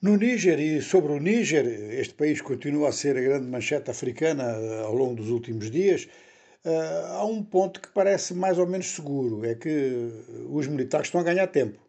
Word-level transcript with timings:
No 0.00 0.16
Níger 0.16 0.60
e 0.60 0.80
sobre 0.80 1.12
o 1.12 1.18
Níger, 1.18 1.66
este 1.98 2.14
país 2.14 2.40
continua 2.40 2.90
a 2.90 2.92
ser 2.92 3.16
a 3.16 3.20
grande 3.20 3.48
manchete 3.48 3.90
africana 3.90 4.44
eh, 4.44 4.82
ao 4.84 4.94
longo 4.94 5.16
dos 5.16 5.28
últimos 5.28 5.72
dias. 5.72 6.06
Eh, 6.64 7.02
há 7.08 7.24
um 7.24 7.42
ponto 7.42 7.80
que 7.80 7.88
parece 7.88 8.32
mais 8.32 8.60
ou 8.60 8.66
menos 8.68 8.86
seguro: 8.94 9.44
é 9.44 9.56
que 9.56 10.08
os 10.48 10.68
militares 10.68 11.08
estão 11.08 11.20
a 11.20 11.24
ganhar 11.24 11.48
tempo. 11.48 11.80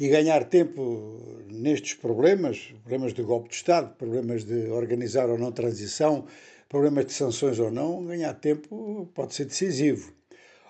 E 0.00 0.08
ganhar 0.08 0.44
tempo 0.44 1.18
nestes 1.50 1.92
problemas, 1.92 2.72
problemas 2.80 3.12
de 3.12 3.22
golpe 3.22 3.50
de 3.50 3.56
Estado, 3.56 3.94
problemas 3.96 4.44
de 4.44 4.70
organizar 4.70 5.28
ou 5.28 5.36
não 5.36 5.52
transição, 5.52 6.24
problemas 6.70 7.04
de 7.04 7.12
sanções 7.12 7.58
ou 7.58 7.70
não, 7.70 8.06
ganhar 8.06 8.32
tempo 8.32 9.10
pode 9.14 9.34
ser 9.34 9.44
decisivo. 9.44 10.10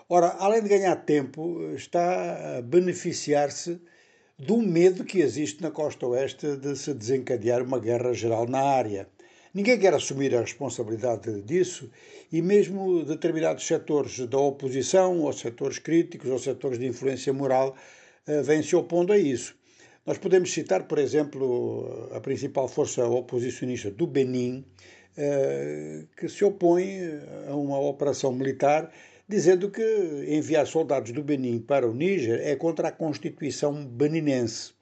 Ora, 0.09 0.35
além 0.37 0.61
de 0.61 0.67
ganhar 0.67 0.97
tempo, 0.97 1.61
está 1.75 2.57
a 2.57 2.61
beneficiar-se 2.61 3.79
do 4.37 4.57
medo 4.57 5.03
que 5.03 5.19
existe 5.19 5.61
na 5.61 5.69
costa 5.69 6.07
oeste 6.07 6.55
de 6.57 6.75
se 6.75 6.93
desencadear 6.93 7.61
uma 7.61 7.79
guerra 7.79 8.13
geral 8.13 8.47
na 8.47 8.61
área. 8.61 9.07
Ninguém 9.53 9.77
quer 9.77 9.93
assumir 9.93 10.35
a 10.35 10.41
responsabilidade 10.41 11.41
disso 11.43 11.89
e 12.31 12.41
mesmo 12.41 13.05
determinados 13.05 13.67
setores 13.67 14.17
da 14.27 14.39
oposição, 14.39 15.19
ou 15.19 15.31
setores 15.31 15.77
críticos, 15.77 16.31
ou 16.31 16.39
setores 16.39 16.79
de 16.79 16.87
influência 16.87 17.31
moral, 17.31 17.75
eh, 18.25 18.41
vêm 18.41 18.63
se 18.63 18.75
opondo 18.75 19.13
a 19.13 19.17
isso. 19.17 19.55
Nós 20.03 20.17
podemos 20.17 20.51
citar, 20.51 20.87
por 20.87 20.97
exemplo, 20.97 22.09
a 22.11 22.19
principal 22.19 22.67
força 22.67 23.05
oposicionista 23.05 23.91
do 23.91 24.07
Benin, 24.07 24.65
eh, 25.15 26.05
que 26.17 26.27
se 26.27 26.43
opõe 26.43 26.99
a 27.47 27.55
uma 27.55 27.79
operação 27.79 28.33
militar 28.33 28.91
dizendo 29.27 29.71
que 29.71 29.83
enviar 30.27 30.67
soldados 30.67 31.11
do 31.11 31.23
Benin 31.23 31.59
para 31.59 31.87
o 31.87 31.93
Níger 31.93 32.39
é 32.41 32.55
contra 32.55 32.89
a 32.89 32.91
Constituição 32.91 33.85
beninense. 33.85 34.73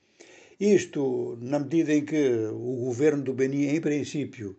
Isto, 0.59 1.37
na 1.41 1.59
medida 1.59 1.93
em 1.93 2.05
que 2.05 2.47
o 2.51 2.85
governo 2.85 3.23
do 3.23 3.33
Benin, 3.33 3.67
em 3.69 3.81
princípio, 3.81 4.55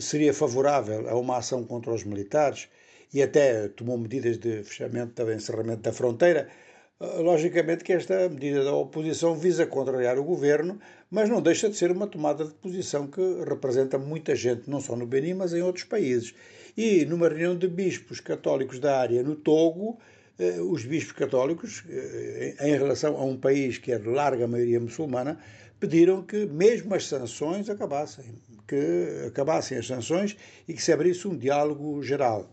seria 0.00 0.34
favorável 0.34 1.08
a 1.08 1.18
uma 1.18 1.38
ação 1.38 1.64
contra 1.64 1.92
os 1.92 2.04
militares 2.04 2.68
e 3.12 3.22
até 3.22 3.68
tomou 3.68 3.96
medidas 3.96 4.36
de 4.36 4.62
fechamento, 4.62 5.24
de 5.24 5.34
encerramento 5.34 5.80
da 5.80 5.92
fronteira, 5.92 6.48
logicamente 7.00 7.84
que 7.84 7.92
esta 7.92 8.28
medida 8.28 8.64
da 8.64 8.74
oposição 8.74 9.36
visa 9.36 9.66
contrariar 9.66 10.18
o 10.18 10.24
governo, 10.24 10.80
mas 11.10 11.28
não 11.28 11.40
deixa 11.40 11.68
de 11.68 11.76
ser 11.76 11.92
uma 11.92 12.06
tomada 12.06 12.44
de 12.44 12.52
posição 12.54 13.06
que 13.06 13.20
representa 13.48 13.98
muita 13.98 14.34
gente, 14.34 14.68
não 14.68 14.80
só 14.80 14.96
no 14.96 15.06
Benin, 15.06 15.34
mas 15.34 15.54
em 15.54 15.62
outros 15.62 15.84
países. 15.84 16.34
E 16.76 17.04
numa 17.04 17.28
reunião 17.28 17.56
de 17.56 17.68
bispos 17.68 18.20
católicos 18.20 18.78
da 18.80 18.98
área 18.98 19.22
no 19.22 19.36
Togo, 19.36 19.98
eh, 20.38 20.60
os 20.60 20.84
bispos 20.84 21.12
católicos, 21.12 21.84
eh, 21.88 22.56
em 22.60 22.72
relação 22.72 23.16
a 23.16 23.24
um 23.24 23.36
país 23.36 23.78
que 23.78 23.92
é 23.92 23.98
de 23.98 24.08
larga 24.08 24.46
maioria 24.48 24.80
muçulmana, 24.80 25.38
pediram 25.78 26.22
que 26.22 26.46
mesmo 26.46 26.94
as 26.94 27.06
sanções 27.06 27.70
acabassem, 27.70 28.24
que 28.66 29.26
acabassem 29.28 29.78
as 29.78 29.86
sanções 29.86 30.36
e 30.66 30.74
que 30.74 30.82
se 30.82 30.92
abrisse 30.92 31.28
um 31.28 31.36
diálogo 31.36 32.02
geral. 32.02 32.50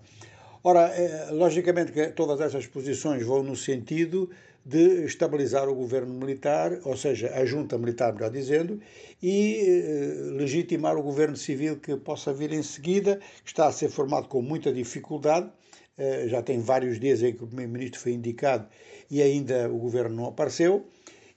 Ora, 0.68 0.92
eh, 0.98 1.30
logicamente 1.32 1.92
que 1.92 2.08
todas 2.08 2.42
essas 2.42 2.66
posições 2.66 3.24
vão 3.24 3.44
no 3.44 3.56
sentido 3.56 4.32
de 4.66 5.06
estabilizar 5.06 5.70
o 5.70 5.76
governo 5.76 6.12
militar, 6.16 6.80
ou 6.84 6.98
seja, 6.98 7.32
a 7.36 7.46
junta 7.46 7.78
militar, 7.78 8.12
melhor 8.16 8.32
dizendo, 8.32 8.82
e 9.22 9.60
eh, 9.60 10.32
legitimar 10.32 10.98
o 10.98 11.04
governo 11.04 11.38
civil 11.38 11.78
que 11.78 11.96
possa 11.98 12.34
vir 12.34 12.52
em 12.52 12.64
seguida, 12.64 13.20
que 13.44 13.52
está 13.52 13.68
a 13.68 13.72
ser 13.72 13.90
formado 13.90 14.28
com 14.28 14.42
muita 14.42 14.74
dificuldade. 14.74 15.52
Eh, 16.00 16.30
já 16.30 16.42
tem 16.42 16.60
vários 16.60 17.00
dias 17.00 17.22
em 17.22 17.32
que 17.36 17.44
o 17.44 17.48
primeiro-ministro 17.48 18.00
foi 18.00 18.14
indicado 18.14 18.68
e 19.12 19.22
ainda 19.22 19.70
o 19.70 19.78
governo 19.78 20.16
não 20.16 20.26
apareceu. 20.26 20.88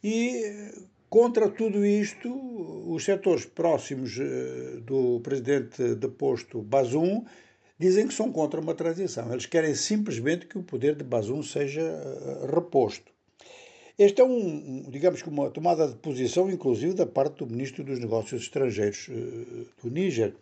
E 0.02 0.70
contra 1.10 1.50
tudo 1.50 1.84
isto, 1.84 2.30
os 2.90 3.04
setores 3.04 3.44
próximos 3.44 4.18
do 4.86 5.20
presidente 5.20 5.96
deposto 5.96 6.62
Bazoum 6.62 7.26
dizem 7.78 8.08
que 8.08 8.14
são 8.14 8.32
contra 8.32 8.60
uma 8.60 8.74
transição. 8.74 9.30
Eles 9.32 9.46
querem 9.46 9.74
simplesmente 9.74 10.46
que 10.46 10.58
o 10.58 10.62
poder 10.62 10.96
de 10.96 11.04
Bazoum 11.04 11.42
seja 11.42 11.80
eh, 11.80 12.46
reposto. 12.52 13.12
Este 13.96 14.20
é 14.20 14.24
um, 14.24 14.84
digamos 14.88 15.22
que 15.22 15.28
uma 15.28 15.50
tomada 15.50 15.88
de 15.88 15.96
posição, 15.96 16.50
inclusive, 16.50 16.94
da 16.94 17.06
parte 17.06 17.38
do 17.38 17.46
Ministro 17.46 17.84
dos 17.84 17.98
Negócios 17.98 18.42
Estrangeiros 18.42 19.08
eh, 19.10 19.64
do 19.82 19.90
Níger, 19.90 20.34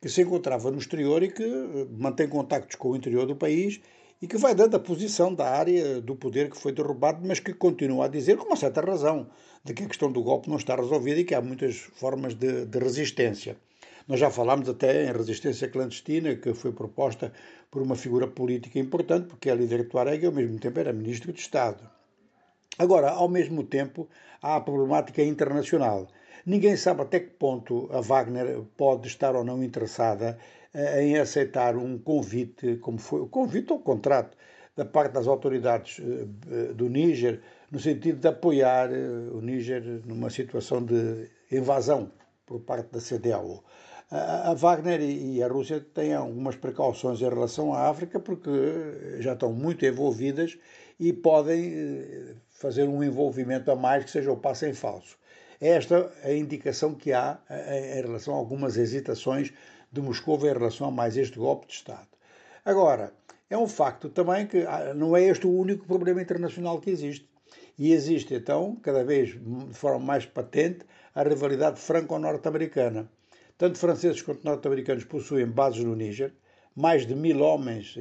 que 0.00 0.08
se 0.08 0.22
encontrava 0.22 0.70
no 0.70 0.78
exterior 0.78 1.22
e 1.22 1.30
que 1.30 1.42
eh, 1.42 1.86
mantém 1.98 2.28
contactos 2.28 2.76
com 2.76 2.90
o 2.90 2.96
interior 2.96 3.26
do 3.26 3.36
país 3.36 3.80
e 4.20 4.26
que 4.26 4.38
vai 4.38 4.54
dando 4.54 4.76
a 4.76 4.78
posição 4.78 5.34
da 5.34 5.50
área 5.50 6.00
do 6.00 6.14
poder 6.14 6.50
que 6.50 6.56
foi 6.56 6.72
derrubado, 6.72 7.26
mas 7.26 7.40
que 7.40 7.52
continua 7.52 8.06
a 8.06 8.08
dizer, 8.08 8.36
com 8.36 8.46
uma 8.46 8.56
certa 8.56 8.80
razão, 8.80 9.26
de 9.64 9.74
que 9.74 9.84
a 9.84 9.86
questão 9.86 10.10
do 10.12 10.22
golpe 10.22 10.48
não 10.48 10.56
está 10.56 10.76
resolvida 10.76 11.20
e 11.20 11.24
que 11.24 11.34
há 11.34 11.40
muitas 11.40 11.76
formas 11.76 12.34
de, 12.34 12.64
de 12.66 12.78
resistência. 12.78 13.56
Nós 14.06 14.20
já 14.20 14.30
falámos 14.30 14.68
até 14.68 15.04
em 15.04 15.12
resistência 15.12 15.66
clandestina, 15.66 16.34
que 16.34 16.52
foi 16.52 16.72
proposta 16.72 17.32
por 17.70 17.80
uma 17.80 17.96
figura 17.96 18.26
política 18.26 18.78
importante, 18.78 19.28
porque 19.28 19.48
é 19.48 19.54
líder 19.54 19.88
Tuareg 19.88 20.22
e 20.22 20.26
ao 20.26 20.32
mesmo 20.32 20.58
tempo 20.58 20.78
era 20.78 20.92
ministro 20.92 21.32
de 21.32 21.40
Estado. 21.40 21.88
Agora, 22.78 23.10
ao 23.10 23.28
mesmo 23.28 23.64
tempo, 23.64 24.06
há 24.42 24.56
a 24.56 24.60
problemática 24.60 25.22
internacional. 25.22 26.08
Ninguém 26.44 26.76
sabe 26.76 27.00
até 27.00 27.20
que 27.20 27.30
ponto 27.30 27.88
a 27.90 28.02
Wagner 28.02 28.60
pode 28.76 29.08
estar 29.08 29.34
ou 29.34 29.42
não 29.42 29.64
interessada 29.64 30.38
eh, 30.74 31.04
em 31.04 31.16
aceitar 31.16 31.74
um 31.74 31.96
convite, 31.96 32.76
como 32.76 32.98
foi 32.98 33.20
o 33.22 33.26
convite 33.26 33.72
ou 33.72 33.78
contrato, 33.78 34.36
da 34.76 34.84
parte 34.84 35.12
das 35.12 35.26
autoridades 35.26 36.00
eh, 36.00 36.26
eh, 36.50 36.72
do 36.74 36.90
Níger, 36.90 37.40
no 37.70 37.80
sentido 37.80 38.18
de 38.18 38.28
apoiar 38.28 38.90
o 39.32 39.40
Níger 39.40 40.02
numa 40.04 40.28
situação 40.28 40.84
de 40.84 41.30
invasão 41.50 42.12
por 42.44 42.60
parte 42.60 42.92
da 42.92 43.00
CDAO. 43.00 43.64
A 44.10 44.54
Wagner 44.54 45.00
e 45.00 45.42
a 45.42 45.48
Rússia 45.48 45.80
têm 45.80 46.14
algumas 46.14 46.56
precauções 46.56 47.20
em 47.20 47.28
relação 47.28 47.72
à 47.72 47.88
África 47.88 48.20
porque 48.20 48.50
já 49.18 49.32
estão 49.32 49.52
muito 49.52 49.84
envolvidas 49.84 50.58
e 51.00 51.12
podem 51.12 51.72
eh, 51.74 52.34
fazer 52.50 52.84
um 52.84 53.02
envolvimento 53.02 53.70
a 53.70 53.76
mais 53.76 54.04
que 54.04 54.10
seja 54.10 54.30
o 54.30 54.36
passo 54.36 54.66
em 54.66 54.74
falso. 54.74 55.16
É 55.60 55.70
esta 55.70 56.12
a 56.22 56.32
indicação 56.32 56.94
que 56.94 57.12
há 57.12 57.38
eh, 57.48 57.98
em 57.98 58.02
relação 58.02 58.34
a 58.34 58.36
algumas 58.36 58.76
hesitações 58.76 59.52
de 59.90 60.00
Moscou 60.00 60.38
em 60.46 60.52
relação 60.52 60.86
a 60.88 60.90
mais 60.90 61.16
este 61.16 61.38
golpe 61.38 61.66
de 61.66 61.72
Estado. 61.72 62.08
Agora, 62.64 63.12
é 63.48 63.56
um 63.56 63.66
facto 63.66 64.08
também 64.08 64.46
que 64.46 64.66
ah, 64.66 64.92
não 64.94 65.16
é 65.16 65.22
este 65.22 65.46
o 65.46 65.50
único 65.50 65.86
problema 65.86 66.20
internacional 66.20 66.80
que 66.80 66.90
existe. 66.90 67.28
E 67.78 67.92
existe, 67.92 68.34
então, 68.34 68.76
cada 68.82 69.02
vez 69.02 69.30
de 69.30 69.74
forma 69.74 69.98
mais 69.98 70.26
patente, 70.26 70.84
a 71.14 71.22
rivalidade 71.22 71.80
franco-norte-americana. 71.80 73.08
Tanto 73.64 73.78
franceses 73.78 74.20
quanto 74.20 74.44
norte-americanos 74.44 75.04
possuem 75.04 75.46
bases 75.46 75.82
no 75.82 75.96
Níger, 75.96 76.34
mais 76.76 77.06
de 77.06 77.14
mil 77.14 77.40
homens 77.40 77.96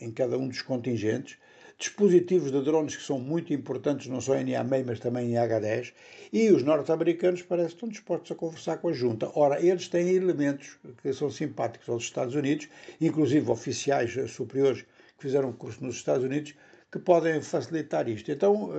em 0.00 0.10
cada 0.10 0.38
um 0.38 0.48
dos 0.48 0.62
contingentes, 0.62 1.36
dispositivos 1.78 2.50
de 2.50 2.62
drones 2.62 2.96
que 2.96 3.02
são 3.02 3.20
muito 3.20 3.52
importantes, 3.52 4.06
não 4.06 4.18
só 4.22 4.34
em 4.34 4.44
Niamey, 4.44 4.82
mas 4.82 4.98
também 4.98 5.32
em 5.32 5.34
H10, 5.34 5.92
e 6.32 6.50
os 6.50 6.62
norte-americanos 6.62 7.42
parecem 7.42 7.68
que 7.68 7.74
estão 7.74 7.88
dispostos 7.90 8.32
a 8.32 8.34
conversar 8.34 8.78
com 8.78 8.88
a 8.88 8.92
junta. 8.94 9.30
Ora, 9.34 9.60
eles 9.60 9.88
têm 9.88 10.08
elementos 10.08 10.78
que 11.02 11.12
são 11.12 11.30
simpáticos 11.30 11.86
aos 11.90 12.04
Estados 12.04 12.34
Unidos, 12.34 12.66
inclusive 12.98 13.50
oficiais 13.50 14.16
superiores 14.30 14.86
que 15.18 15.22
fizeram 15.22 15.52
curso 15.52 15.84
nos 15.84 15.96
Estados 15.96 16.24
Unidos, 16.24 16.54
que 16.90 16.98
podem 16.98 17.42
facilitar 17.42 18.08
isto. 18.08 18.32
Então, 18.32 18.70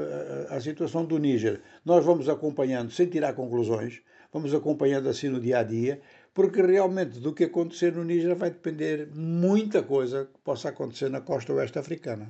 a 0.49 0.59
situação 0.59 1.05
do 1.05 1.19
Níger, 1.19 1.61
nós 1.85 2.03
vamos 2.03 2.27
acompanhando 2.27 2.89
sem 2.89 3.05
tirar 3.05 3.33
conclusões, 3.33 4.01
vamos 4.35 4.53
acompanhando 4.53 5.07
assim 5.07 5.29
no 5.29 5.39
dia 5.39 5.59
a 5.59 5.63
dia, 5.63 6.01
porque 6.33 6.61
realmente 6.61 7.21
do 7.21 7.33
que 7.33 7.45
acontecer 7.45 7.93
no 7.93 8.03
Níger 8.03 8.35
vai 8.35 8.49
depender 8.49 9.07
muita 9.15 9.81
coisa 9.81 10.25
que 10.25 10.39
possa 10.43 10.67
acontecer 10.67 11.09
na 11.09 11.21
costa 11.21 11.53
oeste 11.53 11.79
africana. 11.79 12.23